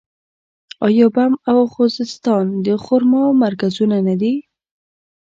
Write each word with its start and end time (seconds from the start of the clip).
آیا 0.87 1.07
بم 1.15 1.33
او 1.49 1.57
خوزستان 1.73 2.45
د 2.65 2.67
خرما 2.83 3.23
مرکزونه 3.43 3.97
نه 4.07 4.15
دي؟ 4.21 4.33